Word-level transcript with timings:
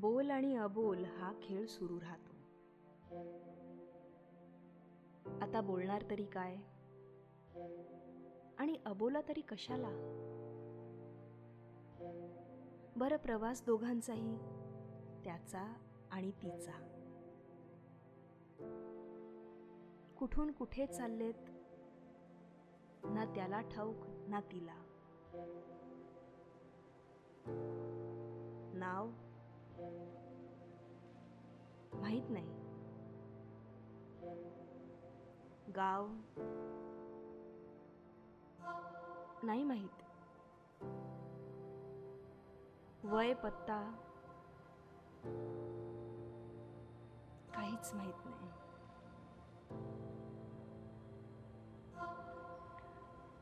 बोल 0.00 0.30
आणि 0.30 0.56
अबोल 0.56 1.04
हा 1.04 1.32
खेळ 1.42 1.66
सुरू 1.66 2.00
राहतो. 2.00 2.32
आता 5.40 5.60
बोलणार 5.60 6.04
तरी 6.10 6.24
काय? 6.24 6.56
आणि 8.58 8.76
अबोला 8.86 9.20
तरी 9.28 9.40
कशाला? 9.40 9.90
बरं 12.96 13.16
प्रवास 13.16 13.64
दोघांचाही 13.66 14.36
त्याचा 15.24 15.74
आणि 16.10 16.30
तिचा. 16.30 16.72
कुठून 20.18 20.52
कुठे 20.52 20.86
चाललेत? 20.86 21.50
ना 23.04 23.24
त्याला 23.34 23.60
ठाऊक 23.60 24.06
ना 24.28 24.40
तिला. 24.40 24.76
नाव? 28.74 29.10
माहीत 31.94 32.30
नाही. 32.30 32.46
गाव 35.72 36.08
नाही 39.42 39.64
माहीत. 39.64 40.02
वय 43.04 43.34
पत्ता 43.34 43.80
काहीच 47.54 47.94
माहीत 47.94 48.26
नाही. 48.26 48.50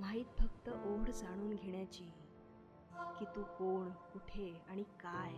माहीत 0.00 0.24
फक्त 0.24 0.68
ओढ 0.68 1.10
जाणून 1.10 1.54
घेण्याची 1.54 2.12
की 3.18 3.24
तू 3.24 3.42
कोण 3.42 3.90
कुठे 3.90 4.62
आणि 4.68 4.82
काय. 4.82 5.34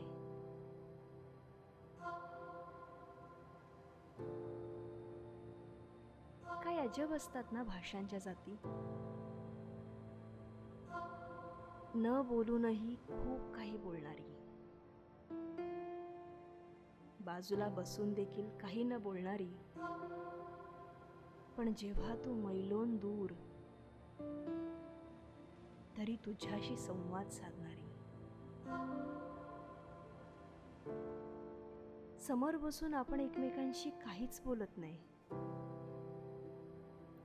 काय 6.65 6.79
अजब 6.79 7.13
असतात 7.13 7.45
ना 7.53 7.63
भाषांच्या 7.63 8.19
जाती? 8.19 8.57
न 11.95 12.23
बोलूनही 12.25 12.97
खूप 12.97 13.55
काही 13.55 13.77
बोलणारी. 13.77 14.29
बाजूला 17.21 17.69
बसून 17.69 18.13
देखील 18.13 18.59
काही 18.59 18.85
न 18.85 18.99
बोलणारी. 18.99 19.51
पण 21.57 21.73
जेव्हा 21.77 22.15
तू 22.15 22.35
मैलोन 22.35 22.97
दूर 22.97 23.31
तरी 25.97 26.17
तुझ्याशी 26.17 26.77
संवाद 26.77 27.29
साधणारी. 27.29 27.89
समोर 32.23 32.57
बसून 32.57 32.95
आपण 32.95 33.21
एकमेकांशी 33.21 33.91
काहीच 33.91 34.41
बोलत 34.45 34.77
नाही. 34.77 34.99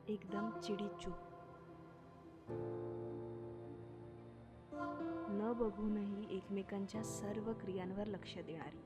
एकदम 0.07 0.59
चिडी 0.59 0.87
चूप 0.87 1.15
न 5.29 5.53
बघूनही 5.57 6.37
एकमेकांच्या 6.37 7.03
सर्व 7.03 7.53
क्रियांवर 7.53 8.07
लक्ष 8.07 8.37
देणारी. 8.37 8.81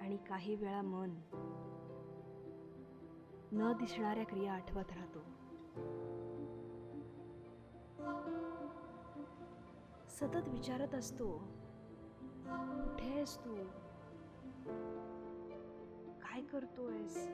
आणि 0.00 0.16
काही 0.16 0.54
वेळा 0.54 0.82
मन 0.82 1.10
न 3.52 3.72
दिसणाऱ्या 3.72 4.24
क्रिया 4.24 4.52
आठवत 4.52 4.92
राहतो. 4.92 5.20
सतत 10.20 10.48
विचारत 10.48 10.94
असतो. 10.94 11.26
कुठे 12.46 13.04
आहेस 13.04 13.38
तू? 13.38 13.54
काय 16.22 16.42
करतोयस? 16.42 17.28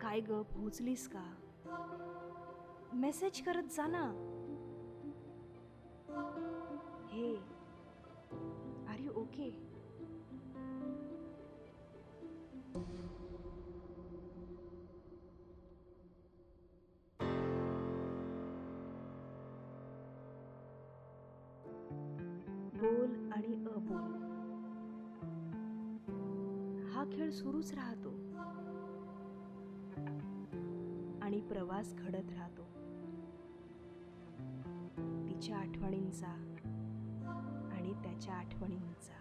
काय 0.00 0.20
ग 0.20 0.42
पोहोचलीस 0.42 1.08
का? 1.08 1.34
मेसेज 2.92 3.40
करत 3.42 3.62
जा 3.62 3.86
ना. 3.86 4.04
हे 7.08 7.36
आर 8.88 8.98
यू 8.98 9.12
ओके? 9.12 9.77
आणि 23.38 23.54
अबोल. 23.54 24.22
हा 26.90 27.04
खेळ 27.12 27.30
सुरूच 27.30 27.74
राहतो. 27.74 28.08
आणि 31.22 31.40
प्रवास 31.40 31.94
घडत 31.94 32.32
राहतो. 32.32 32.62
तिच्या 35.28 35.56
आठवणींचा 35.56 36.56
आणि 37.72 37.92
त्याच्या 37.92 38.34
आठवणींचा. 38.34 39.14